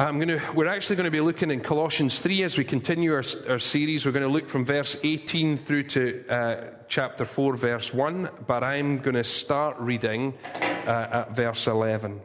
[0.00, 3.14] I'm going to, we're actually going to be looking in Colossians 3 as we continue
[3.14, 4.06] our, our series.
[4.06, 8.62] We're going to look from verse 18 through to uh, chapter 4, verse 1, but
[8.62, 12.20] I'm going to start reading uh, at verse 11.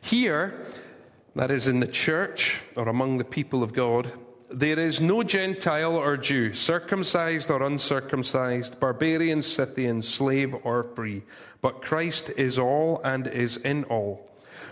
[0.00, 0.64] Here,
[1.36, 4.10] that is in the church or among the people of God,
[4.50, 11.24] there is no Gentile or Jew, circumcised or uncircumcised, barbarian, Scythian, slave or free,
[11.60, 14.27] but Christ is all and is in all.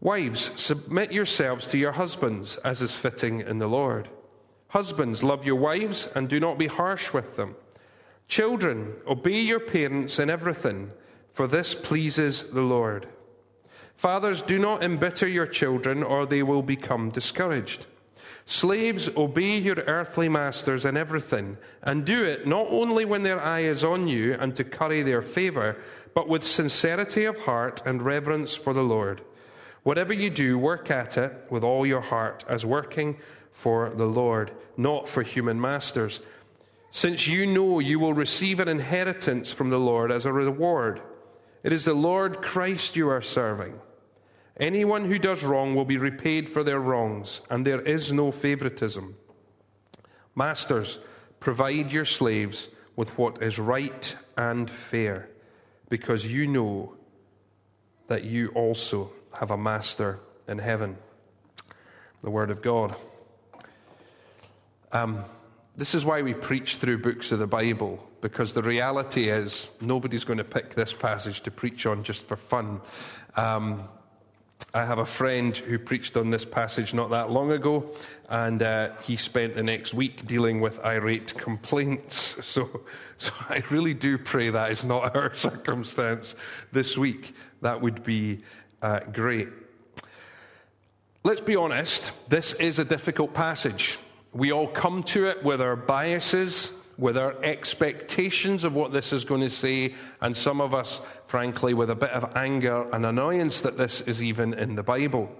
[0.00, 4.08] Wives, submit yourselves to your husbands as is fitting in the Lord.
[4.68, 7.56] Husbands, love your wives and do not be harsh with them.
[8.28, 10.90] Children, obey your parents in everything,
[11.32, 13.08] for this pleases the Lord.
[13.96, 17.86] Fathers, do not embitter your children, or they will become discouraged.
[18.44, 23.60] Slaves, obey your earthly masters in everything, and do it not only when their eye
[23.60, 25.76] is on you and to curry their favor,
[26.14, 29.22] but with sincerity of heart and reverence for the Lord.
[29.86, 33.18] Whatever you do, work at it with all your heart, as working
[33.52, 36.20] for the Lord, not for human masters,
[36.90, 41.00] since you know you will receive an inheritance from the Lord as a reward.
[41.62, 43.78] It is the Lord Christ you are serving.
[44.56, 49.14] Anyone who does wrong will be repaid for their wrongs, and there is no favoritism.
[50.34, 50.98] Masters,
[51.38, 55.28] provide your slaves with what is right and fair,
[55.88, 56.94] because you know
[58.08, 60.96] that you also have a master in heaven.
[62.22, 62.96] The Word of God.
[64.92, 65.24] Um,
[65.76, 70.24] this is why we preach through books of the Bible, because the reality is nobody's
[70.24, 72.80] going to pick this passage to preach on just for fun.
[73.36, 73.86] Um,
[74.72, 77.92] I have a friend who preached on this passage not that long ago,
[78.30, 82.36] and uh, he spent the next week dealing with irate complaints.
[82.42, 82.80] So,
[83.18, 86.34] so I really do pray that is not our circumstance
[86.72, 87.34] this week.
[87.60, 88.42] That would be
[88.82, 89.48] uh, great.
[91.24, 93.98] Let's be honest, this is a difficult passage.
[94.32, 99.24] We all come to it with our biases, with our expectations of what this is
[99.24, 103.62] going to say, and some of us, frankly, with a bit of anger and annoyance
[103.62, 105.30] that this is even in the Bible.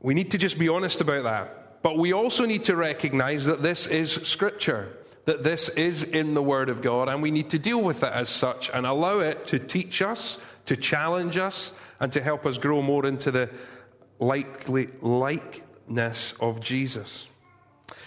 [0.00, 1.82] We need to just be honest about that.
[1.82, 4.96] But we also need to recognize that this is Scripture,
[5.26, 8.12] that this is in the Word of God, and we need to deal with it
[8.12, 12.58] as such and allow it to teach us, to challenge us, and to help us
[12.58, 13.50] grow more into the
[14.18, 17.28] likely likeness of Jesus.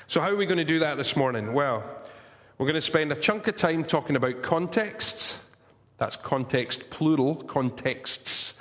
[0.07, 1.53] So, how are we going to do that this morning?
[1.53, 1.83] Well,
[2.57, 5.39] we're going to spend a chunk of time talking about contexts.
[5.97, 8.53] That's context plural, contexts.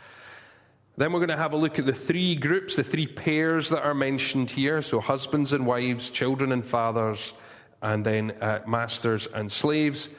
[0.97, 3.85] Then we're going to have a look at the three groups, the three pairs that
[3.85, 4.81] are mentioned here.
[4.83, 7.33] So, husbands and wives, children and fathers,
[7.83, 10.11] and then uh, masters and slaves.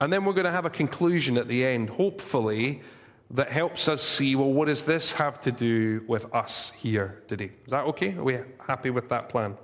[0.00, 2.82] And then we're going to have a conclusion at the end, hopefully,
[3.30, 7.50] that helps us see well, what does this have to do with us here today?
[7.64, 8.14] Is that okay?
[8.14, 9.56] Are we happy with that plan?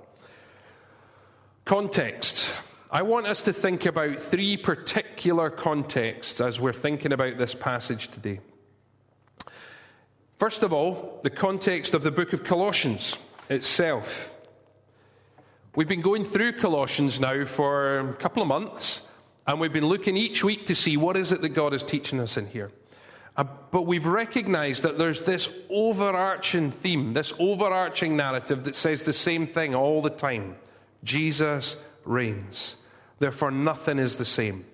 [1.65, 2.53] Context.
[2.91, 8.09] I want us to think about three particular contexts as we're thinking about this passage
[8.09, 8.39] today.
[10.37, 13.17] First of all, the context of the book of Colossians
[13.49, 14.29] itself.
[15.75, 19.01] We've been going through Colossians now for a couple of months,
[19.47, 22.19] and we've been looking each week to see what is it that God is teaching
[22.19, 22.71] us in here.
[23.35, 29.13] Uh, but we've recognized that there's this overarching theme, this overarching narrative that says the
[29.13, 30.55] same thing all the time
[31.03, 31.75] Jesus
[32.05, 32.77] reigns.
[33.19, 34.65] Therefore, nothing is the same.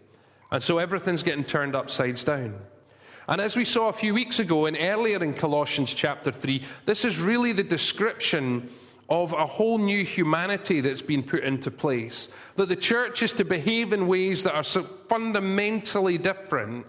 [0.51, 2.59] And so everything's getting turned upside down.
[3.27, 7.05] And as we saw a few weeks ago and earlier in Colossians chapter 3, this
[7.05, 8.69] is really the description
[9.07, 12.29] of a whole new humanity that's been put into place.
[12.55, 16.85] That the church is to behave in ways that are so fundamentally different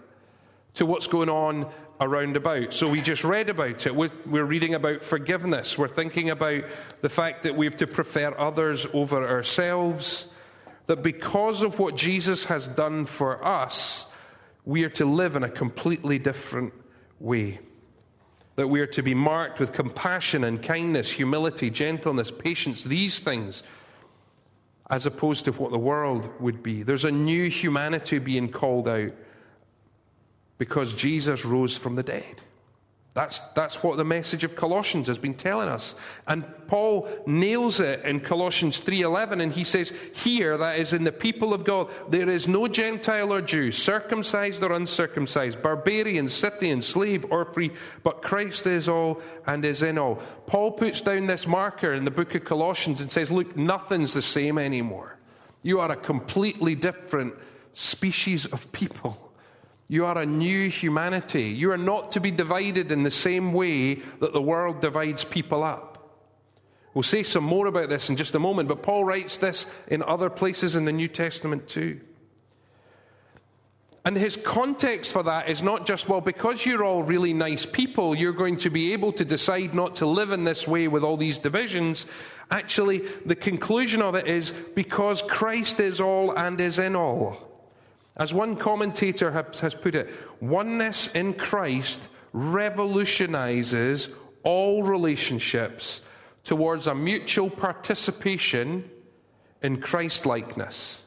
[0.75, 1.69] to what's going on
[2.01, 2.73] around about.
[2.73, 3.95] So we just read about it.
[3.95, 5.77] We're, we're, reading about forgiveness.
[5.77, 6.63] We're thinking about
[7.01, 10.27] the fact that we have to prefer others over ourselves.
[10.87, 14.07] that because of what Jesus has done for us,
[14.65, 16.73] we are to live in a completely different
[17.19, 17.59] way.
[18.55, 23.61] That we are to be marked with compassion and kindness, humility, gentleness, patience, these things,
[24.89, 26.81] as opposed to what the world would be.
[26.83, 29.11] There's a new humanity being called out
[30.61, 32.39] because Jesus rose from the dead.
[33.15, 35.95] That's, that's what the message of Colossians has been telling us.
[36.27, 41.11] And Paul nails it in Colossians 3:11 and he says, "Here that is in the
[41.11, 47.25] people of God, there is no Gentile or Jew, circumcised or uncircumcised, barbarian, Scythian, slave
[47.31, 47.71] or free,
[48.03, 52.11] but Christ is all and is in all." Paul puts down this marker in the
[52.11, 55.17] book of Colossians and says, "Look, nothing's the same anymore.
[55.63, 57.33] You are a completely different
[57.73, 59.30] species of people."
[59.91, 61.49] You are a new humanity.
[61.49, 65.65] You are not to be divided in the same way that the world divides people
[65.65, 66.17] up.
[66.93, 70.01] We'll say some more about this in just a moment, but Paul writes this in
[70.01, 71.99] other places in the New Testament too.
[74.05, 78.15] And his context for that is not just, well, because you're all really nice people,
[78.15, 81.17] you're going to be able to decide not to live in this way with all
[81.17, 82.05] these divisions.
[82.49, 87.50] Actually, the conclusion of it is because Christ is all and is in all.
[88.17, 90.09] As one commentator has put it,
[90.41, 92.01] oneness in Christ
[92.33, 94.09] revolutionizes
[94.43, 96.01] all relationships
[96.43, 98.89] towards a mutual participation
[99.61, 101.03] in Christ likeness.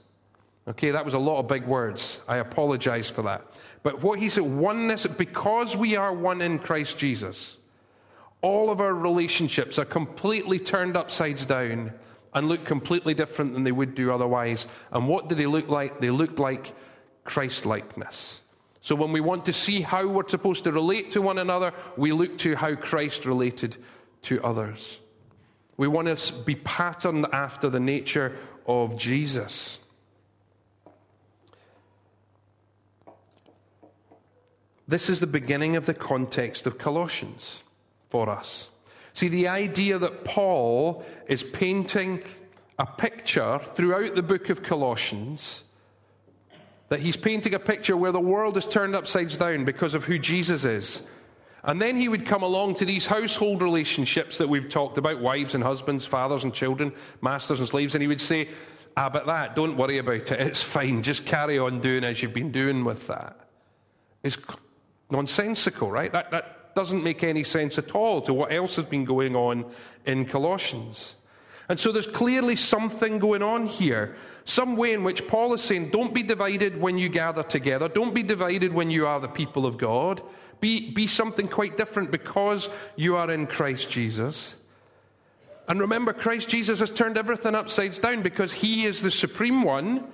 [0.67, 2.21] Okay, that was a lot of big words.
[2.27, 3.45] I apologize for that.
[3.83, 7.59] But what he said, oneness, because we are one in Christ Jesus,
[8.41, 11.93] all of our relationships are completely turned upside down
[12.33, 14.67] and look completely different than they would do otherwise.
[14.91, 16.01] And what do they look like?
[16.01, 16.73] They look like
[17.25, 18.41] Christ likeness.
[18.81, 22.13] So when we want to see how we're supposed to relate to one another, we
[22.13, 23.77] look to how Christ related
[24.23, 25.01] to others.
[25.77, 28.37] We want to be patterned after the nature
[28.67, 29.79] of Jesus.
[34.87, 37.63] This is the beginning of the context of Colossians
[38.11, 38.69] for us.
[39.15, 42.23] See, the idea that Paul is painting
[42.79, 45.65] a picture throughout the book of Colossians
[46.89, 50.19] that he's painting a picture where the world is turned upside down because of who
[50.19, 51.03] Jesus is.
[51.63, 55.55] And then he would come along to these household relationships that we've talked about wives
[55.55, 56.93] and husbands, fathers and children,
[57.23, 58.49] masters and slaves, and he would say,
[58.97, 60.41] Ah, but that, don't worry about it.
[60.41, 61.03] It's fine.
[61.03, 63.49] Just carry on doing as you've been doing with that.
[64.23, 64.39] It's
[65.11, 66.13] nonsensical, right?
[66.13, 69.65] That, that doesn't make any sense at all to what else has been going on
[70.07, 71.17] in Colossians.
[71.69, 74.17] And so there's clearly something going on here.
[74.45, 77.89] Some way in which Paul is saying, don't be divided when you gather together.
[77.89, 80.21] Don't be divided when you are the people of God.
[80.61, 84.57] Be, be something quite different because you are in Christ Jesus.
[85.67, 90.07] And remember, Christ Jesus has turned everything upside down because he is the supreme one.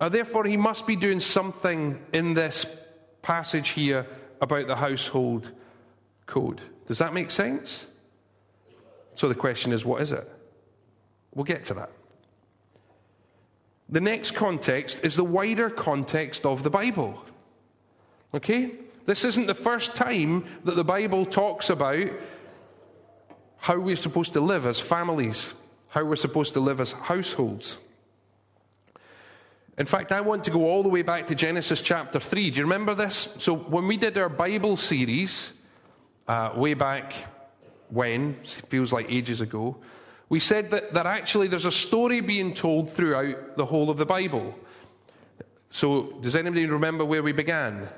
[0.00, 2.66] Uh, therefore, he must be doing something in this
[3.20, 4.06] passage here
[4.40, 5.50] about the household
[6.26, 6.60] code.
[6.86, 7.86] Does that make sense?
[9.16, 10.30] So the question is, what is it?
[11.34, 11.90] We'll get to that.
[13.88, 17.24] The next context is the wider context of the Bible.
[18.34, 18.72] Okay?
[19.06, 22.10] This isn't the first time that the Bible talks about
[23.56, 25.50] how we're supposed to live as families,
[25.88, 27.78] how we're supposed to live as households.
[29.78, 32.50] In fact, I want to go all the way back to Genesis chapter 3.
[32.50, 33.28] Do you remember this?
[33.38, 35.52] So, when we did our Bible series
[36.26, 37.14] uh, way back
[37.90, 39.76] when, feels like ages ago,
[40.28, 44.06] we said that, that actually there's a story being told throughout the whole of the
[44.06, 44.54] Bible.
[45.70, 47.88] So, does anybody remember where we began?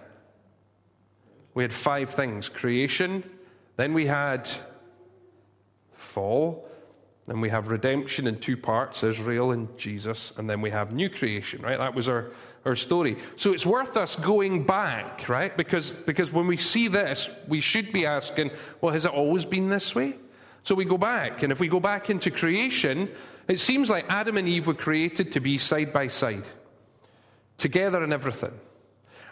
[1.55, 3.25] We had five things creation,
[3.77, 4.51] then we had
[5.93, 6.68] fall,
[7.29, 11.11] then we have redemption in two parts Israel and Jesus, and then we have new
[11.11, 11.79] creation, right?
[11.79, 12.31] That was our,
[12.65, 13.19] our story.
[13.37, 15.55] So it's worth us going back, right?
[15.55, 19.69] Because, because when we see this, we should be asking, well, has it always been
[19.69, 20.15] this way?
[20.63, 23.11] So we go back, and if we go back into creation,
[23.47, 26.47] it seems like Adam and Eve were created to be side by side,
[27.59, 28.59] together in everything.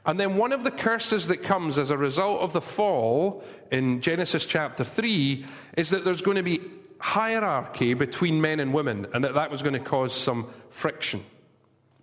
[0.06, 4.00] And then one of the curses that comes as a result of the fall in
[4.00, 5.44] Genesis chapter 3
[5.76, 6.60] is that there's going to be
[6.98, 11.24] hierarchy between men and women, and that that was going to cause some friction.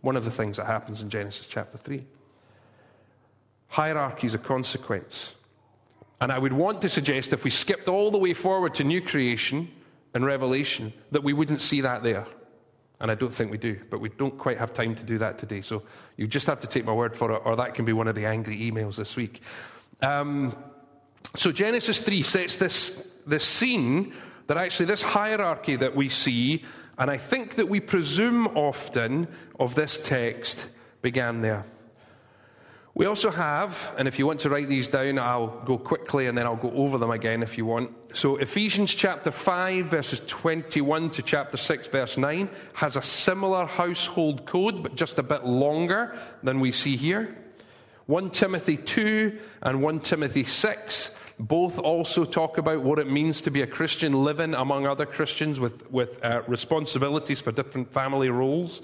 [0.01, 2.05] One of the things that happens in Genesis chapter 3.
[3.67, 5.35] Hierarchy is a consequence.
[6.21, 9.01] And I would want to suggest if we skipped all the way forward to new
[9.01, 9.69] creation
[10.13, 12.25] and revelation, that we wouldn't see that there.
[12.99, 15.37] And I don't think we do, but we don't quite have time to do that
[15.37, 15.61] today.
[15.61, 15.83] So
[16.15, 18.15] you just have to take my word for it, or that can be one of
[18.15, 19.41] the angry emails this week.
[20.01, 20.55] Um,
[21.35, 24.13] so Genesis 3 sets this, this scene
[24.47, 26.63] that actually this hierarchy that we see
[26.97, 29.27] And I think that we presume often
[29.59, 30.67] of this text
[31.01, 31.65] began there.
[32.95, 36.37] We also have, and if you want to write these down, I'll go quickly and
[36.37, 37.89] then I'll go over them again if you want.
[38.15, 44.45] So, Ephesians chapter 5, verses 21 to chapter 6, verse 9, has a similar household
[44.45, 47.35] code, but just a bit longer than we see here.
[48.05, 53.51] 1 Timothy 2 and 1 Timothy 6 both also talk about what it means to
[53.51, 58.81] be a Christian living among other Christians with, with uh, responsibilities for different family roles.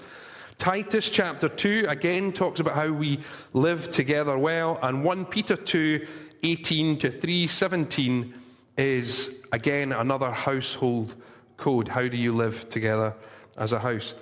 [0.58, 3.20] Titus chapter 2 again talks about how we
[3.52, 6.06] live together well, and 1 Peter 2
[6.42, 8.34] 18 to 317
[8.76, 11.14] is again another household
[11.56, 11.88] code.
[11.88, 13.14] How do you live together
[13.56, 14.14] as a house?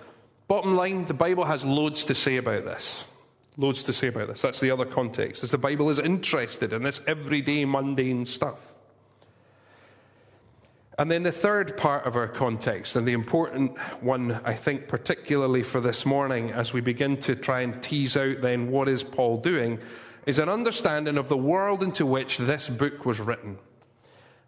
[0.48, 3.04] Bottom line, the Bible has loads to say about this.
[3.58, 4.40] Loads to say about this.
[4.40, 8.72] That's the other context, Is the Bible is interested in this everyday mundane stuff.
[10.96, 15.64] And then the third part of our context, and the important one, I think, particularly
[15.64, 19.38] for this morning, as we begin to try and tease out then what is Paul
[19.38, 19.80] doing,
[20.24, 23.58] is an understanding of the world into which this book was written.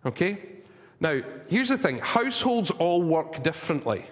[0.07, 0.39] Okay?
[1.01, 4.07] Now, here's the thing households all work differently.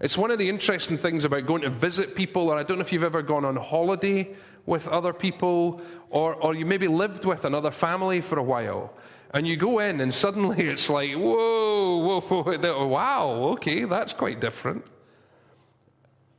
[0.00, 2.82] It's one of the interesting things about going to visit people, or I don't know
[2.82, 7.44] if you've ever gone on holiday with other people, or, or you maybe lived with
[7.44, 8.94] another family for a while.
[9.32, 14.40] And you go in, and suddenly it's like, whoa, whoa, whoa, wow, okay, that's quite
[14.40, 14.84] different.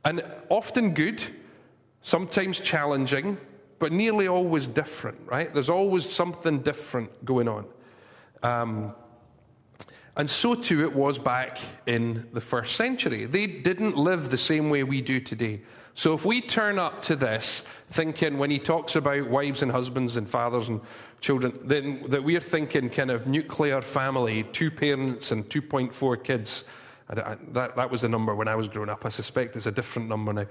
[0.04, 1.22] And often good,
[2.02, 3.38] sometimes challenging,
[3.78, 5.52] but nearly always different, right?
[5.52, 7.66] There's always something different going on.
[8.42, 8.94] Um,
[10.16, 13.24] and so too it was back in the first century.
[13.24, 15.62] They didn't live the same way we do today.
[15.94, 20.16] So if we turn up to this thinking when he talks about wives and husbands
[20.16, 20.80] and fathers and
[21.20, 26.64] children, then that we're thinking kind of nuclear family, two parents and 2.4 kids.
[27.08, 29.04] I, I, that, that was the number when I was growing up.
[29.04, 30.46] I suspect it's a different number now.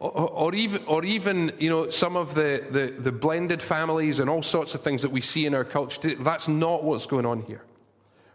[0.00, 4.28] Or, or, even, or even, you know, some of the, the, the blended families and
[4.28, 6.16] all sorts of things that we see in our culture.
[6.16, 7.62] That's not what's going on here.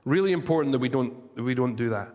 [0.07, 2.09] Really important that we don't, that we don't do that.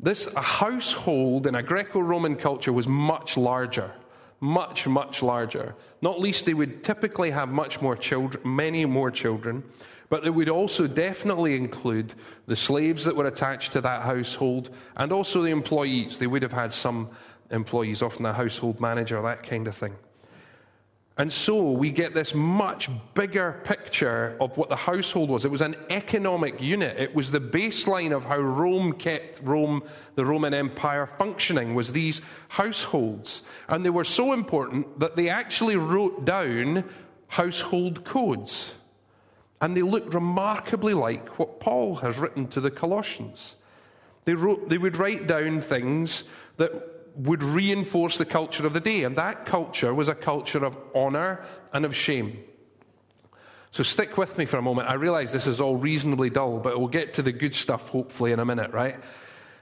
[0.00, 3.92] This a household in a Greco Roman culture was much larger
[4.40, 5.74] much, much larger.
[6.00, 9.64] Not least, they would typically have much more children, many more children,
[10.08, 12.14] but they would also definitely include
[12.46, 16.18] the slaves that were attached to that household and also the employees.
[16.18, 17.10] They would have had some
[17.50, 19.96] employees, often a household manager, that kind of thing.
[21.18, 25.44] And so we get this much bigger picture of what the household was.
[25.44, 26.96] It was an economic unit.
[26.96, 29.82] It was the baseline of how Rome kept Rome,
[30.14, 33.42] the Roman Empire, functioning, was these households.
[33.68, 36.84] And they were so important that they actually wrote down
[37.26, 38.76] household codes.
[39.60, 43.56] And they look remarkably like what Paul has written to the Colossians.
[44.24, 46.22] They, wrote, they would write down things
[46.58, 49.04] that would reinforce the culture of the day.
[49.04, 52.44] And that culture was a culture of honor and of shame.
[53.70, 54.88] So stick with me for a moment.
[54.88, 58.32] I realize this is all reasonably dull, but we'll get to the good stuff hopefully
[58.32, 58.96] in a minute, right?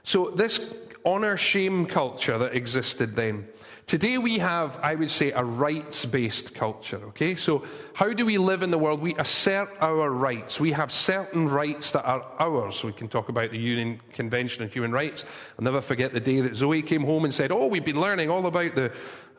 [0.07, 0.59] So, this
[1.03, 3.47] honor shame culture that existed then
[3.87, 7.35] Today we have, I would say, a rights based culture, okay?
[7.35, 9.01] So, how do we live in the world?
[9.01, 10.59] We assert our rights.
[10.59, 12.83] We have certain rights that are ours.
[12.83, 15.23] We can talk about the UN Convention on Human Rights.
[15.57, 18.29] I'll never forget the day that Zoe came home and said, Oh, we've been learning
[18.29, 18.91] all about the,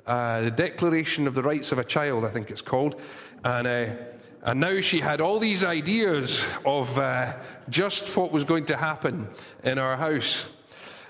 [0.07, 2.99] uh, the Declaration of the Rights of a Child, I think it's called.
[3.45, 3.95] And, uh,
[4.45, 7.35] and now she had all these ideas of uh,
[7.69, 9.29] just what was going to happen
[9.63, 10.47] in our house.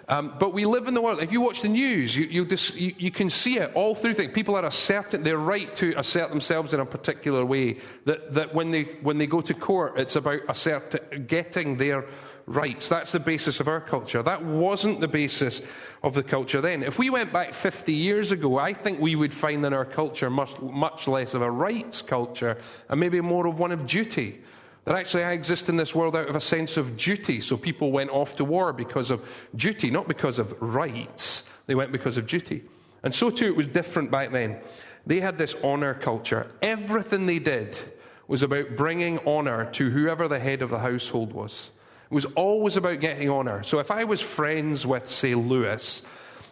[0.09, 1.23] Um, but we live in the world.
[1.23, 4.33] If you watch the news, you, you, you, you, can see it all through things.
[4.33, 7.77] People are asserting their right to assert themselves in a particular way.
[8.07, 12.07] That, that when, they, when they go to court, it's about assert, getting their
[12.47, 12.89] rights.
[12.89, 14.23] That's the basis of our culture.
[14.23, 15.61] That wasn't the basis
[16.03, 16.83] of the culture then.
[16.83, 20.31] If we went back 50 years ago, I think we would find in our culture
[20.31, 22.57] much, much less of a rights culture
[22.89, 24.41] and maybe more of one of duty.
[24.85, 27.41] That actually I exist in this world out of a sense of duty.
[27.41, 31.45] So people went off to war because of duty, not because of rights.
[31.67, 32.65] They went because of duty.
[33.03, 34.59] And so too it was different back then.
[35.07, 36.51] They had this honor culture.
[36.63, 37.79] Everything they did
[38.27, 41.71] was about bringing honor to whoever the head of the household was.
[42.11, 43.63] It was always about getting honor.
[43.63, 46.03] So if I was friends with, say, Lewis,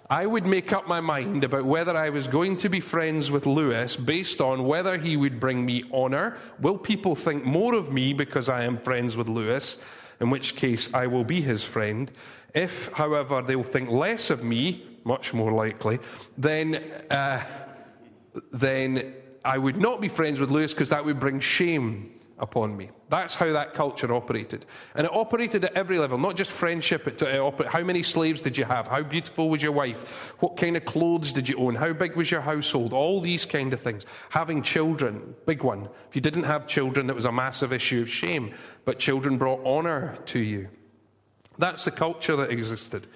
[0.08, 3.44] I would make up my mind about whether I was going to be friends with
[3.44, 6.36] Lewis based on whether he would bring me honor.
[6.60, 9.78] Will people think more of me because I am friends with Lewis?
[10.20, 12.10] In which case, I will be his friend.
[12.54, 15.98] If, however, they will think less of me, much more likely,
[16.38, 17.42] then, uh,
[18.52, 19.12] then
[19.44, 22.90] I would not be friends with Lewis because that would bring shame upon me.
[23.08, 24.66] That's how that culture operated.
[24.94, 27.06] And it operated at every level, not just friendship.
[27.06, 28.88] It, it how many slaves did you have?
[28.88, 30.34] How beautiful was your wife?
[30.40, 31.74] What kind of clothes did you own?
[31.74, 32.92] How big was your household?
[32.92, 34.04] All these kind of things.
[34.30, 35.88] Having children, big one.
[36.08, 38.54] If you didn't have children, it was a massive issue of shame.
[38.84, 40.68] But children brought honor to you.
[41.58, 43.06] That's the culture that existed.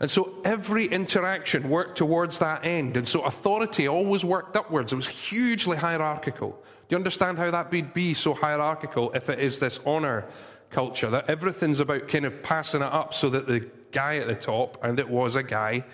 [0.00, 2.96] And so every interaction worked towards that end.
[2.96, 4.92] And so authority always worked upwards.
[4.92, 6.62] It was hugely hierarchical.
[6.88, 10.26] Do you understand how that would be so hierarchical if it is this honor
[10.70, 11.10] culture?
[11.10, 14.78] That everything's about kind of passing it up so that the guy at the top,
[14.82, 15.84] and it was a guy,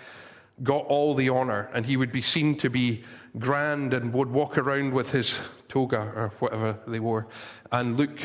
[0.63, 3.03] got all the honor and he would be seen to be
[3.39, 7.27] grand and would walk around with his toga or whatever they wore
[7.71, 8.19] and look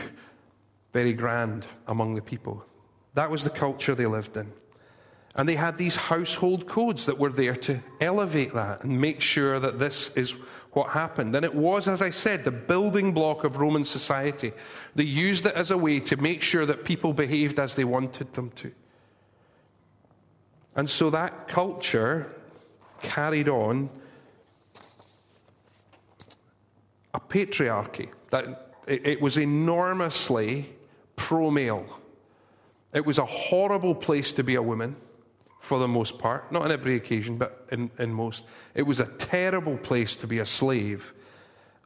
[0.92, 2.64] very grand among the people.
[3.14, 4.52] That was the culture they lived in.
[5.36, 9.60] And they had these household codes that were there to elevate that and make sure
[9.60, 10.34] that this is
[10.72, 11.34] what happened.
[11.34, 14.52] And it was, as I said, the building block of Roman society.
[14.94, 18.32] They used it as a way to make sure that people behaved as they wanted
[18.32, 18.72] them to.
[20.74, 22.34] And so that culture
[23.02, 23.90] carried on
[27.12, 28.08] a patriarchy.
[28.30, 30.74] That it was enormously
[31.14, 32.00] pro male.
[32.94, 34.96] It was a horrible place to be a woman
[35.66, 38.46] for the most part, not on every occasion, but in, in most.
[38.74, 41.12] It was a terrible place to be a slave,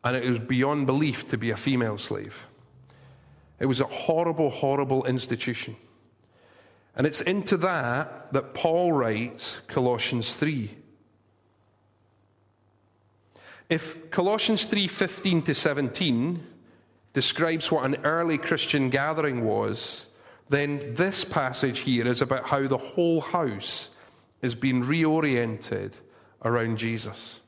[0.05, 2.47] and it was beyond belief to be a female slave.
[3.59, 5.77] It was a horrible, horrible institution.
[6.95, 10.77] And it's into that that Paul writes Colossians 3.
[13.71, 16.47] If Colossians 3 15 to 17
[17.15, 20.07] describes what an early Christian gathering was,
[20.51, 23.91] then this passage here is about how the whole house
[24.43, 25.93] is being reoriented
[26.45, 27.41] around Jesus.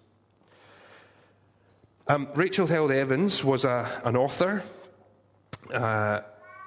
[2.06, 4.62] Um, Rachel Held Evans was a, an author
[5.74, 6.20] uh,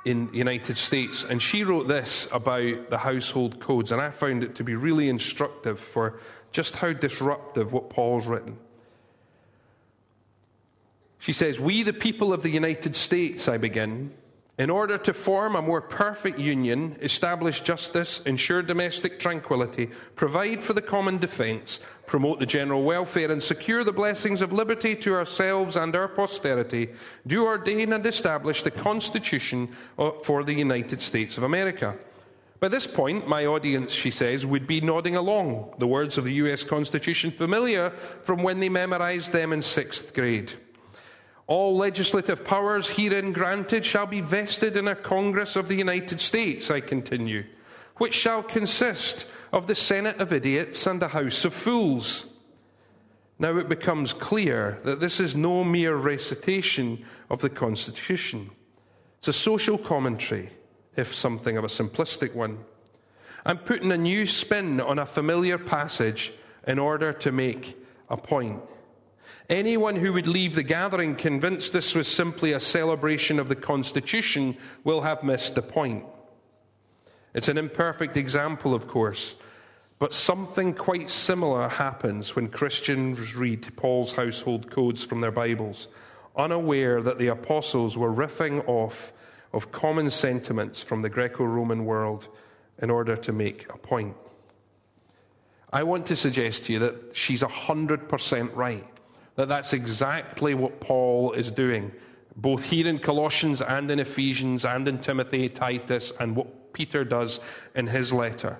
[0.03, 4.43] in the United States, and she wrote this about the household codes, and I found
[4.43, 6.19] it to be really instructive for
[6.51, 8.57] just how disruptive what Paul's written.
[11.19, 14.13] She says, We, the people of the United States, I begin,
[14.57, 20.71] in order to form a more perfect union, establish justice, ensure domestic tranquility, provide for
[20.71, 25.75] the common defence, promote the general welfare, and secure the blessings of liberty to ourselves
[25.75, 26.89] and our posterity,
[27.27, 29.67] do ordain and establish the Constitution
[29.99, 31.97] uh, for the United States of America.
[32.61, 36.33] By this point, my audience, she says, would be nodding along, the words of the
[36.35, 37.89] US Constitution familiar
[38.23, 40.53] from when they memorized them in sixth grade.
[41.47, 46.71] All legislative powers herein granted shall be vested in a Congress of the United States,
[46.71, 47.45] I continue,
[47.97, 52.25] which shall consist of the Senate of idiots and a House of fools.
[53.37, 58.49] Now it becomes clear that this is no mere recitation of the Constitution.
[59.19, 60.49] It's a social commentary,
[60.95, 62.57] if something of a simplistic one.
[63.45, 66.33] I'm putting a new spin on a familiar passage
[66.67, 67.77] in order to make
[68.09, 68.61] a point.
[69.49, 74.57] Anyone who would leave the gathering convinced this was simply a celebration of the Constitution
[74.83, 76.03] will have missed the point.
[77.35, 79.35] It's an imperfect example, of course,
[79.99, 85.89] but something quite similar happens when Christians read Paul's household codes from their Bibles,
[86.35, 89.13] unaware that the apostles were riffing off
[89.53, 92.29] of common sentiments from the Greco Roman world
[92.81, 94.15] in order to make a point.
[95.71, 98.94] I want to suggest to you that she's 100% right
[99.35, 101.91] that that's exactly what Paul is doing,
[102.35, 107.39] both here in Colossians and in Ephesians and in Timothy, Titus, and what Peter does
[107.75, 108.57] in his letter.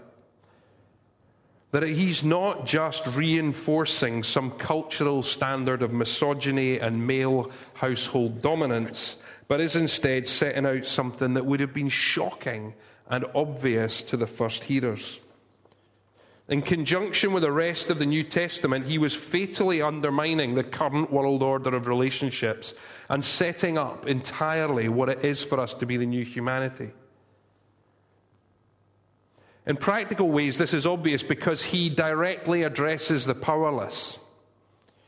[1.71, 9.59] That he's not just reinforcing some cultural standard of misogyny and male household dominance, but
[9.59, 12.73] is instead setting out something that would have been shocking
[13.09, 15.19] and obvious to the first hearers.
[16.47, 21.11] In conjunction with the rest of the New Testament, he was fatally undermining the current
[21.11, 22.75] world order of relationships
[23.09, 26.91] and setting up entirely what it is for us to be the new humanity.
[29.65, 34.19] In practical ways, this is obvious because he directly addresses the powerless.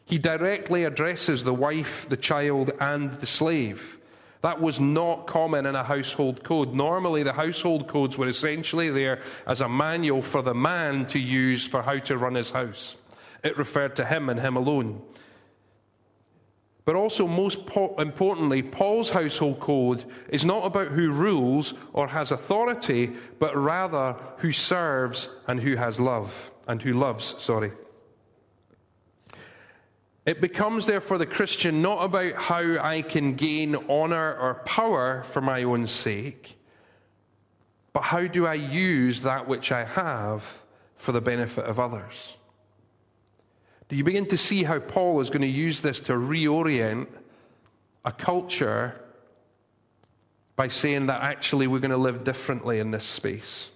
[0.06, 3.97] He directly addresses the wife, the child, and the slave.
[4.42, 6.74] That was not common in a household code.
[6.74, 11.68] Normally, the household codes were essentially there as a manual for the man to use
[11.68, 12.98] for how to run his house.
[13.44, 15.02] It referred to him and him alone.
[16.86, 17.58] But also, most
[17.98, 24.54] importantly, Paul's household code is not about who rules or has authority, but rather who
[24.54, 27.74] serves and who has love, and who loves, sorry.
[30.28, 35.40] It becomes, therefore, the Christian not about how I can gain honor or power for
[35.40, 36.58] my own sake,
[37.94, 40.44] but how do I use that which I have
[40.98, 42.36] for the benefit of others?
[43.88, 47.08] Do you begin to see how Paul is going to use this to reorient
[48.04, 49.00] a culture
[50.58, 53.70] by saying that actually we're going to live differently in this space?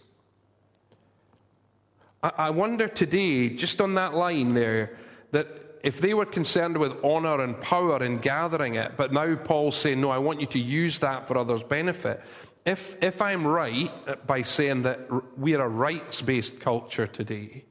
[2.22, 4.98] I wonder today, just on that line there,
[5.32, 9.76] that if they were concerned with honor and power in gathering it, but now Paul's
[9.76, 12.22] saying, no, I want you to use that for others' benefit.
[12.66, 13.92] If, if I'm right
[14.28, 17.66] by saying that we're a rights based culture today,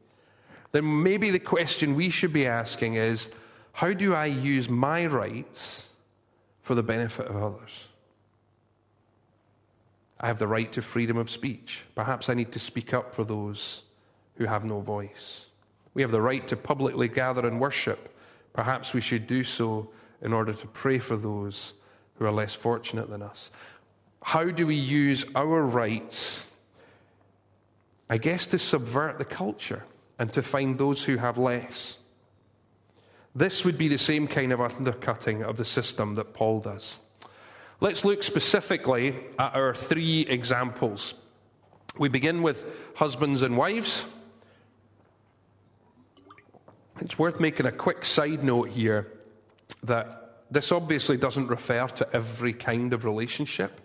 [0.73, 3.31] then maybe the question we should be asking is
[3.73, 5.89] how do I use my rights
[6.63, 7.89] for the benefit of others?
[10.19, 11.85] I have the right to freedom of speech.
[11.95, 13.83] Perhaps I need to speak up for those
[14.35, 15.47] who have no voice.
[15.95, 18.17] We have the right to publicly gather and worship.
[18.53, 19.91] Perhaps we should do so
[20.23, 21.75] in order to pray for those
[22.15, 23.51] who are less fortunate than us.
[24.23, 26.45] How do we use our rights,
[28.09, 29.85] I guess, to subvert the culture
[30.19, 31.97] and to find those who have less?
[33.35, 36.99] This would be the same kind of undercutting of the system that Paul does.
[37.81, 41.15] Let's look specifically at our three examples.
[41.97, 44.05] We begin with husbands and wives.
[47.01, 49.11] It's worth making a quick side note here
[49.85, 53.81] that this obviously doesn't refer to every kind of relationship.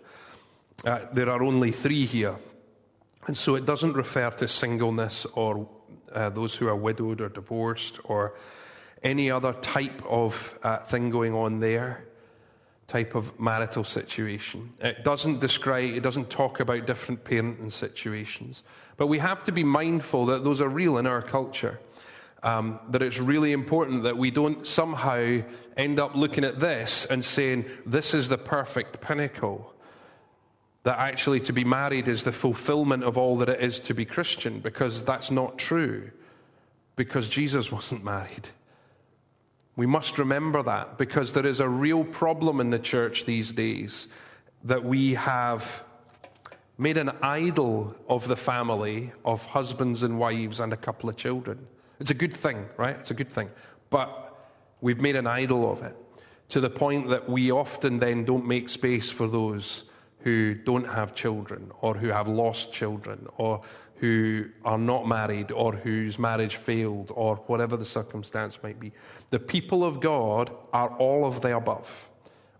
[0.84, 2.36] Uh, there are only three here.
[3.26, 5.66] And so it doesn't refer to singleness or
[6.12, 8.34] uh, those who are widowed or divorced or
[9.02, 12.04] any other type of uh, thing going on there,
[12.86, 14.74] type of marital situation.
[14.80, 18.62] It doesn't describe, it doesn't talk about different parenting situations.
[18.96, 21.80] But we have to be mindful that those are real in our culture
[22.42, 25.42] um, that it's really important that we don't somehow
[25.76, 29.72] end up looking at this and saying, this is the perfect pinnacle.
[30.84, 34.04] That actually to be married is the fulfillment of all that it is to be
[34.04, 36.10] Christian, because that's not true,
[36.94, 38.48] because Jesus wasn't married.
[39.74, 44.08] We must remember that because there is a real problem in the church these days
[44.64, 45.84] that we have
[46.78, 51.66] made an idol of the family of husbands and wives and a couple of children.
[52.00, 52.96] It's a good thing, right?
[52.96, 53.50] It's a good thing.
[53.90, 55.96] But we've made an idol of it
[56.50, 59.84] to the point that we often then don't make space for those
[60.20, 63.62] who don't have children or who have lost children or
[63.96, 68.92] who are not married or whose marriage failed or whatever the circumstance might be.
[69.30, 71.90] The people of God are all of the above.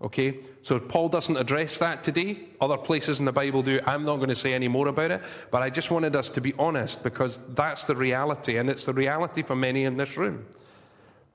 [0.02, 0.40] Okay?
[0.62, 2.48] So Paul doesn't address that today.
[2.60, 3.80] Other places in the Bible do.
[3.86, 6.40] I'm not going to say any more about it, but I just wanted us to
[6.40, 10.46] be honest because that's the reality, and it's the reality for many in this room.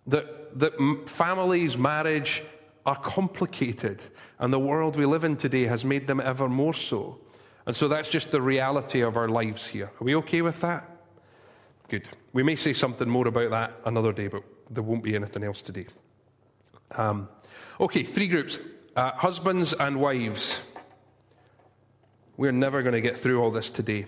[0.08, 0.74] That, that
[1.08, 2.44] families, marriage
[2.86, 4.02] are complicated,
[4.40, 7.20] and the world we live in today has made them ever more so.
[7.66, 9.86] And so that's just the reality of our lives here.
[9.86, 10.88] Are we okay with that?
[11.88, 12.08] Good.
[12.34, 15.62] We may say something more about that another day, but there won't be anything else
[15.62, 15.88] today.
[16.98, 17.30] Um,
[17.80, 18.60] Okay, three groups
[18.96, 20.62] uh, husbands and wives.
[22.38, 24.06] We're never going to get through all this today.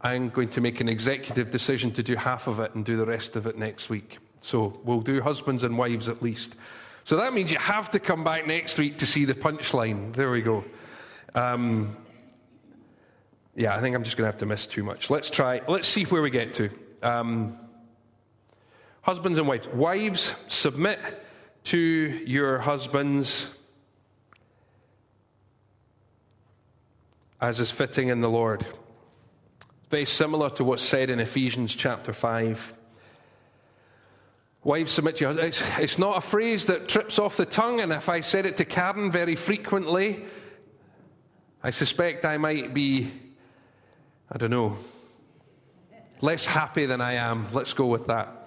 [0.00, 3.04] I'm going to make an executive decision to do half of it and do the
[3.04, 4.18] rest of it next week.
[4.40, 6.56] So we'll do husbands and wives at least.
[7.04, 10.14] So that means you have to come back next week to see the punchline.
[10.14, 10.64] There we go.
[11.34, 11.96] Um,
[13.54, 15.10] yeah, I think I'm just going to have to miss too much.
[15.10, 15.60] Let's try.
[15.68, 16.70] Let's see where we get to.
[17.02, 17.58] Um,
[19.02, 19.68] husbands and wives.
[19.68, 20.98] Wives, submit
[21.64, 23.48] to your husbands
[27.40, 28.66] as is fitting in the Lord.
[29.88, 32.74] Very similar to what's said in Ephesians chapter 5.
[34.62, 35.60] Wives, submit to your husbands.
[35.60, 38.58] It's, it's not a phrase that trips off the tongue, and if I said it
[38.58, 40.24] to Karen very frequently,
[41.62, 43.10] I suspect I might be,
[44.30, 44.76] I don't know,
[46.20, 47.48] less happy than I am.
[47.52, 48.39] Let's go with that.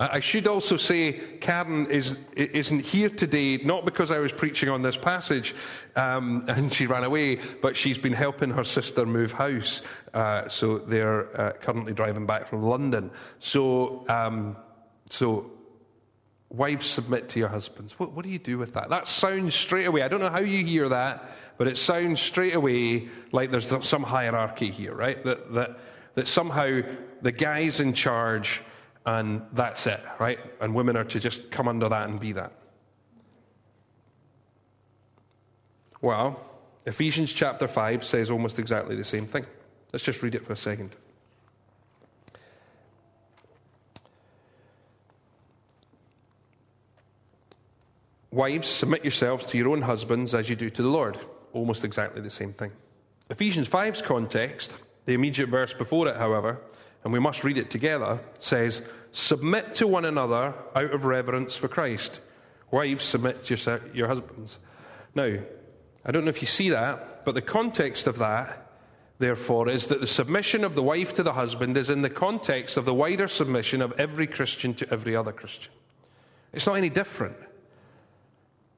[0.00, 4.80] I should also say Karen is, isn't here today, not because I was preaching on
[4.80, 5.54] this passage
[5.94, 9.82] um, and she ran away, but she's been helping her sister move house.
[10.14, 13.10] Uh, so they're uh, currently driving back from London.
[13.40, 14.56] So, um,
[15.10, 15.50] so
[16.48, 17.98] wives submit to your husbands.
[17.98, 18.88] What, what do you do with that?
[18.88, 22.54] That sounds straight away, I don't know how you hear that, but it sounds straight
[22.54, 25.22] away like there's some hierarchy here, right?
[25.24, 25.78] That, that,
[26.14, 26.80] that somehow
[27.20, 28.62] the guy's in charge
[29.06, 30.38] and that's it, right?
[30.60, 32.52] And women are to just come under that and be that.
[36.02, 36.40] Well,
[36.86, 39.46] Ephesians chapter 5 says almost exactly the same thing.
[39.92, 40.94] Let's just read it for a second.
[48.30, 51.18] Wives, submit yourselves to your own husbands as you do to the Lord.
[51.52, 52.70] Almost exactly the same thing.
[53.28, 56.60] Ephesians 5's context, the immediate verse before it, however,
[57.04, 58.82] and we must read it together, says,
[59.12, 62.20] Submit to one another out of reverence for Christ.
[62.70, 64.58] Wives, submit to your, your husbands.
[65.14, 65.38] Now,
[66.04, 68.70] I don't know if you see that, but the context of that,
[69.18, 72.76] therefore, is that the submission of the wife to the husband is in the context
[72.76, 75.72] of the wider submission of every Christian to every other Christian.
[76.52, 77.36] It's not any different.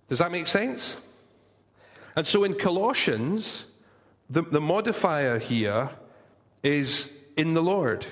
[0.09, 0.97] Does that make sense?
[2.17, 3.65] And so in Colossians,
[4.29, 5.91] the, the modifier here
[6.63, 8.07] is in the Lord.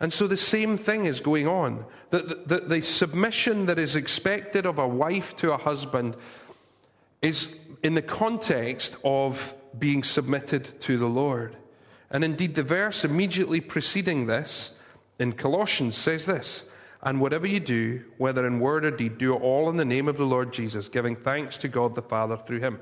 [0.00, 1.84] And so the same thing is going on.
[2.10, 6.16] The, the, the, submission that is expected of a wife to a husband
[7.20, 11.56] is in the context of being submitted to the Lord.
[12.10, 14.72] And indeed, the verse immediately preceding this
[15.18, 16.64] in Colossians says this
[17.02, 20.08] and whatever you do, whether in word or deed, do it all in the name
[20.08, 22.80] of the Lord Jesus, giving thanks to God the Father through him.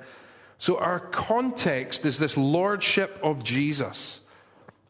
[0.58, 4.20] So our context is this lordship of Jesus.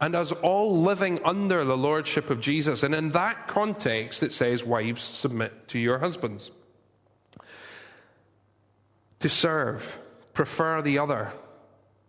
[0.00, 2.82] And us all living under the lordship of Jesus.
[2.82, 6.50] And in that context, it says, Wives, submit to your husbands.
[9.20, 9.98] To serve,
[10.34, 11.32] prefer the other,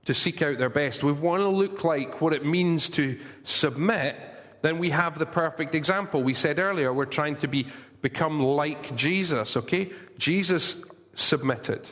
[0.05, 1.03] to seek out their best.
[1.03, 4.15] We want to look like what it means to submit
[4.61, 6.23] then we have the perfect example.
[6.23, 7.67] We said earlier we're trying to be,
[8.01, 9.91] become like Jesus, okay?
[10.17, 10.75] Jesus
[11.13, 11.87] submitted.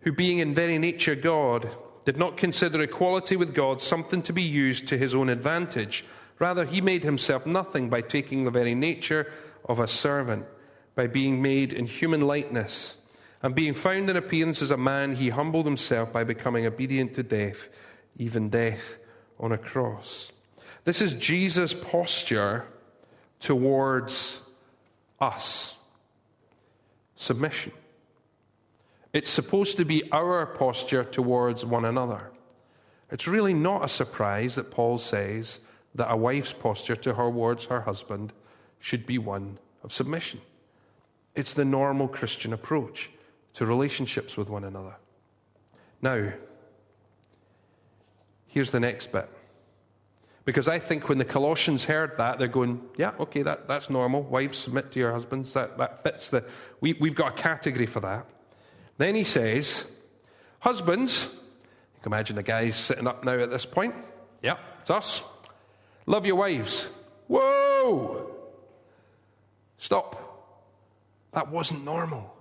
[0.00, 1.70] Who, being in very nature God,
[2.04, 6.04] did not consider equality with God something to be used to his own advantage.
[6.38, 9.30] Rather, he made himself nothing by taking the very nature
[9.68, 10.46] of a servant,
[10.94, 12.96] by being made in human likeness
[13.42, 17.22] and being found in appearance as a man, he humbled himself by becoming obedient to
[17.22, 17.68] death,
[18.18, 18.98] even death
[19.38, 20.30] on a cross.
[20.84, 22.66] This is Jesus' posture
[23.38, 24.40] towards
[25.20, 25.74] us
[27.16, 27.72] submission.
[29.12, 32.30] It's supposed to be our posture towards one another.
[33.10, 35.60] It's really not a surprise that Paul says
[35.94, 38.32] that a wife's posture towards her husband
[38.78, 40.40] should be one of submission.
[41.34, 43.10] It's the normal Christian approach
[43.54, 44.94] to relationships with one another.
[46.00, 46.32] Now,
[48.46, 49.28] here's the next bit.
[50.44, 54.22] Because I think when the Colossians heard that, they're going, yeah, okay, that, that's normal.
[54.22, 55.52] Wives, submit to your husbands.
[55.52, 56.44] That, that fits the.
[56.80, 58.26] We, we've got a category for that.
[59.00, 59.86] Then he says,
[60.58, 63.94] Husbands, you can imagine the guys sitting up now at this point.
[64.42, 65.22] Yeah, it's us.
[66.04, 66.90] Love your wives.
[67.26, 68.30] Whoa!
[69.78, 70.52] Stop.
[71.32, 72.36] That wasn't normal.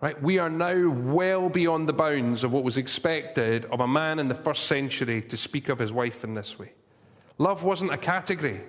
[0.00, 0.22] Right?
[0.22, 4.28] We are now well beyond the bounds of what was expected of a man in
[4.28, 6.70] the first century to speak of his wife in this way.
[7.38, 8.60] Love wasn't a category.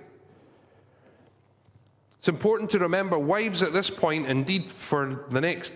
[2.18, 5.74] It's important to remember wives at this point, indeed for the next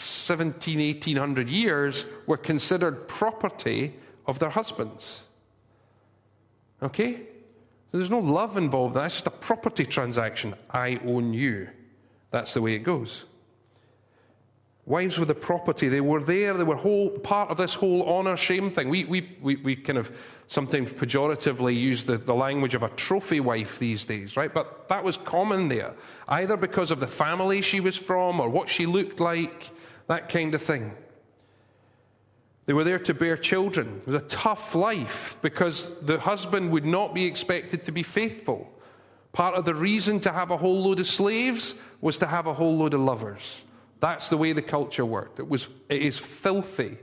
[0.00, 3.94] 17, 1800 years, were considered property
[4.26, 5.24] of their husbands.
[6.82, 7.22] Okay?
[7.92, 8.94] There's no love involved.
[8.94, 10.54] That's just a property transaction.
[10.70, 11.68] I own you.
[12.30, 13.24] That's the way it goes.
[14.86, 15.88] Wives were the property.
[15.88, 16.54] They were there.
[16.54, 18.88] They were whole, part of this whole honor shame thing.
[18.88, 20.10] We, we, we, we kind of
[20.46, 24.52] sometimes pejoratively use the, the language of a trophy wife these days, right?
[24.52, 25.94] But that was common there,
[26.28, 29.70] either because of the family she was from or what she looked like,
[30.10, 30.92] that kind of thing.
[32.66, 34.00] They were there to bear children.
[34.00, 38.68] It was a tough life because the husband would not be expected to be faithful.
[39.32, 42.52] Part of the reason to have a whole load of slaves was to have a
[42.52, 43.62] whole load of lovers.
[44.00, 45.38] That's the way the culture worked.
[45.38, 46.98] It, was, it is filthy.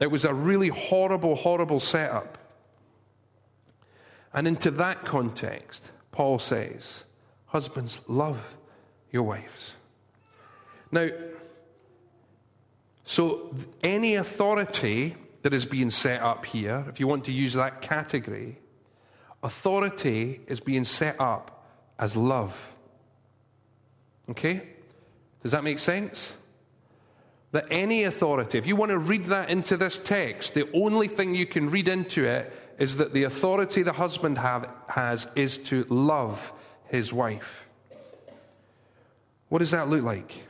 [0.00, 2.38] It was a really horrible, horrible setup.
[4.32, 7.04] And into that context, Paul says,
[7.44, 8.40] Husbands, love
[9.10, 9.76] your wives.
[10.90, 11.10] Now,
[13.06, 17.80] so any authority that is being set up here, if you want to use that
[17.80, 18.58] category,
[19.44, 22.52] authority is being set up as love.
[24.28, 24.60] Okay?
[25.40, 26.36] Does that make sense?
[27.52, 31.32] That any authority, if you want to read that into this text, the only thing
[31.32, 35.84] you can read into it is that the authority the husband have, has is to
[35.88, 36.52] love
[36.88, 37.68] his wife.
[39.48, 40.42] What does that look like?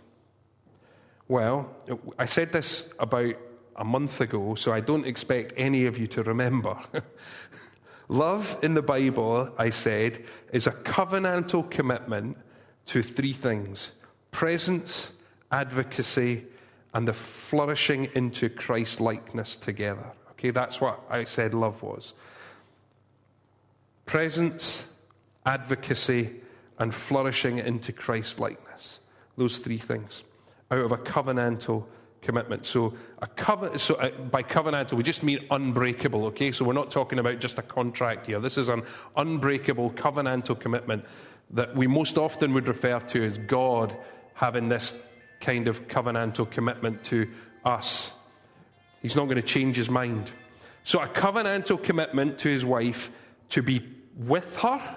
[1.29, 1.75] Well,
[2.19, 3.35] I said this about
[3.75, 6.79] a month ago, so I don't expect any of you to remember.
[8.09, 12.39] Love in the Bible, I said, is a covenantal commitment
[12.87, 13.93] to three things
[14.31, 15.13] presence,
[15.51, 16.45] advocacy,
[16.95, 20.13] and the flourishing into Christ likeness together.
[20.33, 22.15] Okay, that's what I said love was.
[24.05, 24.87] presence,
[25.45, 26.31] advocacy,
[26.79, 29.01] and flourishing into Christ likeness.
[29.37, 30.23] Those three things
[30.71, 31.85] out of a covenantal
[32.23, 32.67] commitment.
[32.67, 36.51] So, a so uh, by covenantal, we just mean unbreakable, okay?
[36.51, 38.41] So, we're not talking about just a contract here.
[38.41, 38.83] This is an
[39.17, 41.05] unbreakable covenantal commitment
[41.51, 43.97] that we most often would refer to as God
[44.35, 44.97] having this
[45.41, 47.31] kind of covenantal commitment to
[47.65, 48.11] us.
[49.03, 50.33] He's not going to change his mind.
[50.83, 53.11] So, a covenantal commitment to his wife
[53.51, 54.97] to be with her,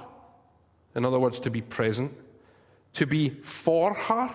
[0.95, 2.11] in other words, to be present,
[2.93, 4.33] to be for her,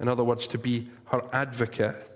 [0.00, 2.10] in other words, to be her advocate,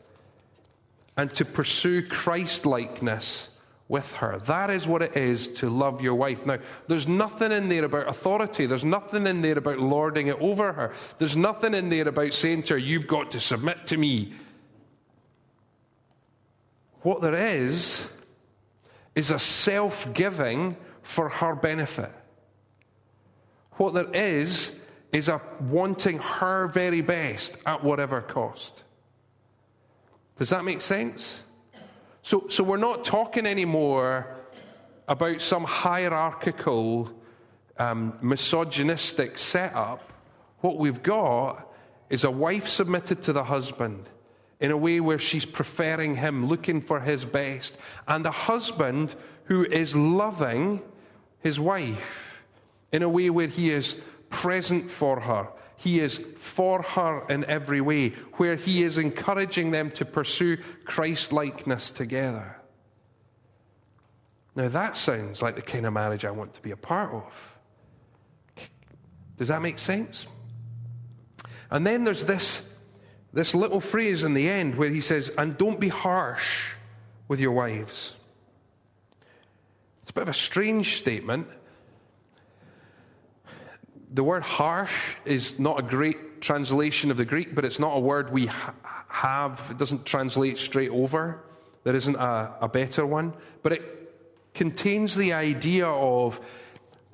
[1.17, 3.51] and to pursue Christ likeness
[3.89, 4.39] with her.
[4.41, 6.45] That is what it is to love your wife.
[6.45, 8.67] Now, there's nothing in there about authority.
[8.67, 10.93] There's nothing in there about lording it over her.
[11.17, 14.35] There's nothing in there about saying to her, You've got to submit to me.
[17.03, 18.09] What there is,
[19.15, 22.13] is a self giving for her benefit.
[23.73, 24.78] What there is,
[25.13, 28.85] is a wanting her very best at whatever cost.
[30.37, 31.43] Does that make sense?
[32.23, 34.27] So, so we're not talking anymore
[35.09, 37.11] about some hierarchical,
[37.79, 40.13] um, misogynistic setup.
[40.61, 41.67] What we've got
[42.11, 44.09] is a wife submitted to the husband
[44.61, 49.65] in a way where she's preferring him, looking for his best, and a husband who
[49.65, 50.83] is loving
[51.41, 52.43] his wife
[52.93, 57.81] in a way where he is present for her, he is for her in every
[57.81, 62.57] way, where He is encouraging them to pursue Christ likeness together.
[64.57, 67.57] Now, that sounds like the kind of marriage I want to be a part of.
[69.37, 70.27] Does that make sense?
[71.71, 72.67] And then there's this,
[73.33, 76.73] this little phrase in the end where he says, and don't be harsh
[77.29, 78.17] with your wives.
[80.03, 81.47] It's a bit of a strange statement
[84.13, 88.01] the word harsh is not a great translation of the Greek, but it's not a
[88.01, 88.75] word we ha-
[89.09, 89.67] have.
[89.71, 91.41] It doesn't translate straight over.
[91.85, 93.35] There isn't a, a better one.
[93.63, 94.15] But it
[94.55, 96.41] contains the idea of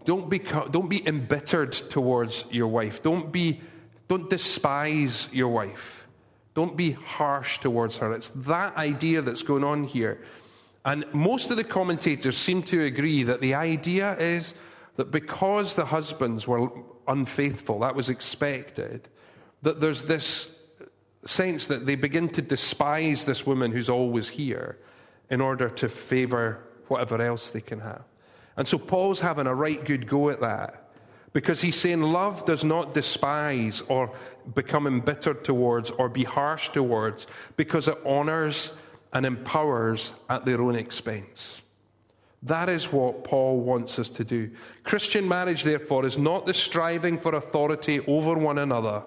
[0.04, 3.02] don't be, don't be embittered towards your wife.
[3.02, 3.60] Don't, be,
[4.08, 6.06] don't despise your wife.
[6.54, 8.12] Don't be harsh towards her.
[8.12, 10.20] It's that idea that's going on here.
[10.84, 14.54] And most of the commentators seem to agree that the idea is
[14.96, 16.70] that because the husbands were
[17.08, 19.08] unfaithful, that was expected,
[19.62, 20.56] that there's this
[21.24, 24.78] sense that they begin to despise this woman who's always here
[25.30, 28.02] in order to favor whatever else they can have.
[28.56, 30.92] And so Paul's having a right good go at that
[31.32, 34.14] because he's saying love does not despise or
[34.54, 37.26] become embittered towards or be harsh towards
[37.56, 38.72] because it honors
[39.12, 41.62] and empowers at their own expense.
[42.44, 44.50] That is what Paul wants us to do.
[44.82, 49.02] Christian marriage, therefore, is not the striving for authority over one another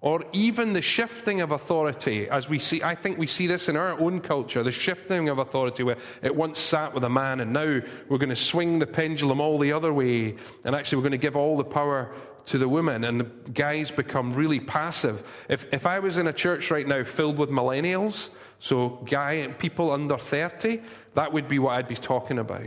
[0.00, 3.76] or even the shifting of authority as we see i think we see this in
[3.76, 7.52] our own culture the shifting of authority where it once sat with a man and
[7.52, 11.10] now we're going to swing the pendulum all the other way and actually we're going
[11.12, 12.12] to give all the power
[12.46, 16.32] to the women and the guys become really passive if, if i was in a
[16.32, 20.80] church right now filled with millennials so guy people under 30
[21.18, 22.62] that would be what I'd be talking about.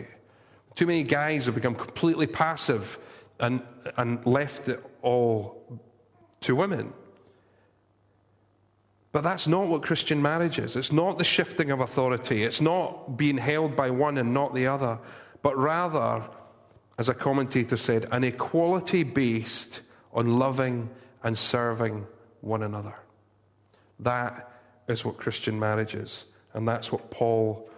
[0.75, 2.99] Too many guys have become completely passive
[3.39, 3.61] and,
[3.95, 5.79] and left it all
[6.41, 6.91] to women.
[9.13, 10.75] But that's not what Christian marriage is.
[10.75, 12.43] It's not the shifting of authority.
[12.43, 14.99] It's not being held by one and not the other,
[15.43, 16.21] but rather,
[16.97, 19.79] as a commentator said, an equality based
[20.11, 20.89] on loving
[21.23, 22.05] and serving
[22.41, 22.95] one another.
[24.01, 24.51] That
[24.89, 26.25] is what Christian marriage is.
[26.53, 27.69] And that's what Paul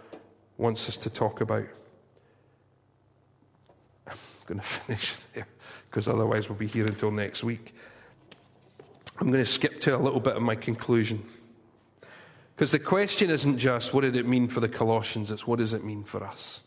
[0.56, 1.66] wants us to talk about.
[4.06, 5.46] I'm going to finish there
[5.90, 7.74] because otherwise we'll be here until next week.
[9.18, 11.24] I'm going to skip to a little bit of my conclusion.
[12.54, 15.72] Because the question isn't just what did it mean for the Colossians, it's what does
[15.72, 16.60] it mean for us?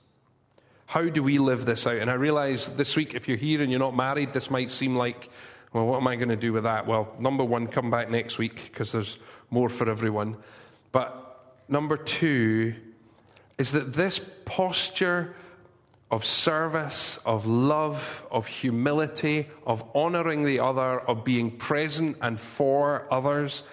[0.86, 1.98] How do we live this out?
[1.98, 4.96] And I realize this week, if you're here and you're not married, this might seem
[4.96, 5.30] like,
[5.74, 6.88] well, what am I going to do with that?
[6.88, 9.18] Well, number one, come back next week because there's
[9.50, 10.38] more for everyone.
[10.94, 12.74] But number two,
[13.58, 15.36] is that this posture
[16.10, 23.12] of service, of love, of humility, of honoring the other, of being present and for
[23.12, 23.64] others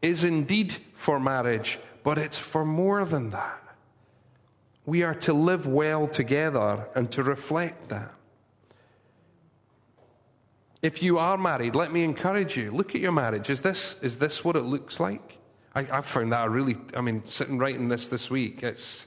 [0.00, 3.58] is indeed for marriage, but it's for more than that.
[4.84, 8.12] We are to live well together and to reflect that.
[10.80, 12.72] If you are married, let me encourage you.
[12.72, 13.50] Look at your marriage.
[13.50, 15.38] Is this, is this what it looks like?
[15.74, 19.06] I, have found that really, I mean, sitting writing this this week, it's,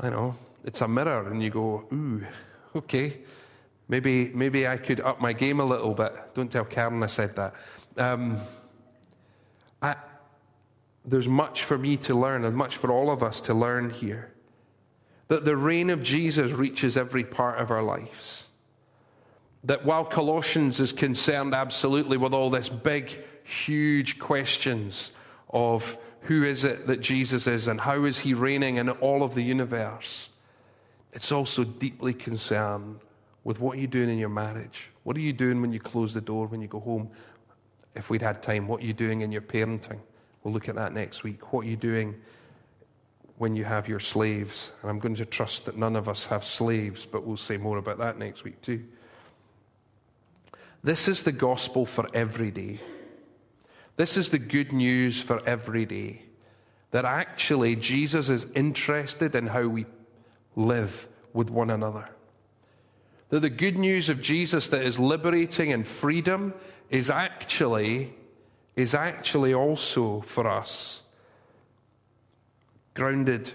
[0.00, 2.24] I know, it's a mirror, and you go, ooh,
[2.76, 3.20] Okay,
[3.88, 6.14] maybe, maybe I could up my game a little bit.
[6.34, 7.54] Don't tell Karen I said that.
[7.96, 8.38] Um,
[9.80, 9.96] I,
[11.02, 14.30] there's much for me to learn and much for all of us to learn here.
[15.28, 18.46] That the reign of Jesus reaches every part of our lives.
[19.64, 25.12] That while Colossians is concerned absolutely with all this big, huge questions
[25.48, 29.34] of who is it that Jesus is and how is he reigning in all of
[29.34, 30.28] the universe,
[31.12, 32.98] it's also deeply concerned
[33.44, 34.90] with what you're you doing in your marriage?
[35.04, 37.08] What are you doing when you close the door, when you go home?
[37.94, 40.00] If we'd had time, what are you doing in your parenting?
[40.42, 41.52] We'll look at that next week.
[41.52, 42.20] What are you doing
[43.38, 44.72] when you have your slaves?
[44.82, 47.78] And I'm going to trust that none of us have slaves, but we'll say more
[47.78, 48.84] about that next week too.
[50.82, 52.80] This is the gospel for every day.
[53.96, 56.22] This is the good news for every day.
[56.90, 59.86] That actually Jesus is interested in how we
[60.54, 62.08] live with one another.
[63.30, 66.54] That the good news of Jesus that is liberating and freedom
[66.90, 68.14] is actually,
[68.76, 71.02] is actually also for us
[72.94, 73.52] grounded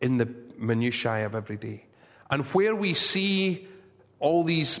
[0.00, 1.84] in the minutiae of every day.
[2.30, 3.66] And where we see
[4.20, 4.80] all these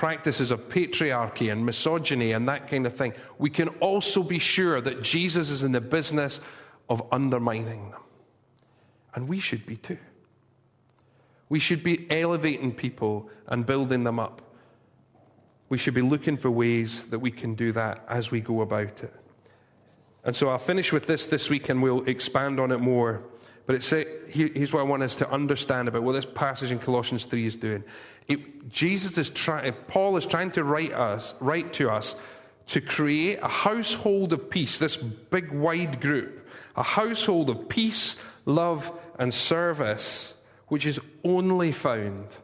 [0.00, 4.80] practices of patriarchy and misogyny and that kind of thing, we can also be sure
[4.80, 6.40] that Jesus is in the business
[6.88, 8.00] of undermining them.
[9.14, 9.98] And we should be too.
[11.50, 14.40] We should be elevating people and building them up.
[15.68, 19.02] We should be looking for ways that we can do that as we go about
[19.02, 19.14] it.
[20.24, 23.22] And so I'll finish with this this week and we'll expand on it more.
[23.66, 27.24] But it's, here's what I want us to understand about what this passage in Colossians
[27.24, 27.84] 3 is doing.
[28.26, 32.16] It, Jesus is trying, Paul is trying to write us, write to us
[32.68, 38.92] to create a household of peace, this big wide group, a household of peace, love,
[39.18, 40.34] and service
[40.70, 42.36] which is only found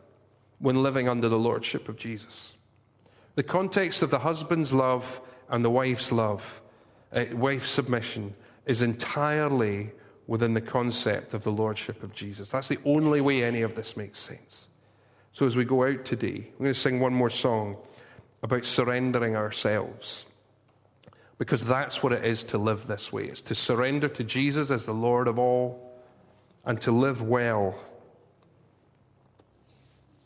[0.58, 2.54] when living under the lordship of Jesus.
[3.36, 6.60] The context of the husband's love and the wife's love,
[7.12, 8.34] uh, wife's submission,
[8.66, 9.92] is entirely
[10.26, 12.50] within the concept of the lordship of Jesus.
[12.50, 14.66] That's the only way any of this makes sense.
[15.32, 17.76] So as we go out today, I'm going to sing one more song
[18.42, 20.24] about surrendering ourselves.
[21.38, 23.24] Because that's what it is to live this way.
[23.24, 25.92] It's to surrender to Jesus as the Lord of all
[26.64, 27.78] and to live well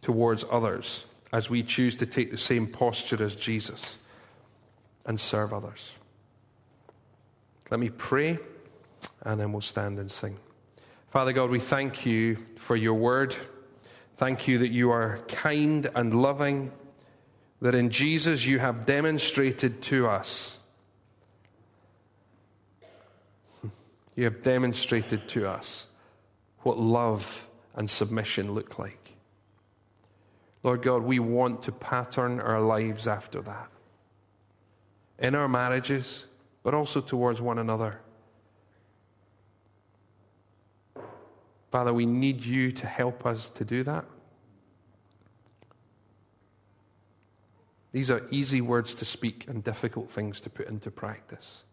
[0.03, 3.99] towards others as we choose to take the same posture as Jesus
[5.05, 5.95] and serve others.
[7.71, 8.39] Let me pray
[9.23, 10.37] and then we'll stand and sing.
[11.09, 13.35] Father God, we thank you for your word.
[14.17, 16.73] Thank you that you are kind and loving,
[17.61, 20.59] that in Jesus you have demonstrated to us.
[24.17, 25.87] You have demonstrated to us
[26.59, 29.15] what love and submission look like.
[30.63, 33.71] Lord God, we want to pattern our lives after that.
[35.19, 36.27] In our marriages,
[36.63, 38.01] but also towards one another.
[41.71, 44.05] Father, we need you to help us to do that.
[47.93, 51.65] These are easy words to speak and difficult things to put into practice.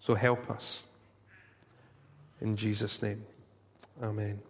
[0.00, 0.82] So help us.
[2.40, 3.24] In Jesus' name,
[4.02, 4.40] amen.